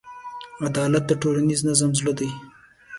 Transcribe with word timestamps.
عدالت 0.67 1.03
د 1.07 1.11
ټولنیز 1.21 1.59
نظم 1.69 1.91
زړه 1.99 2.13
دی. 2.19 2.29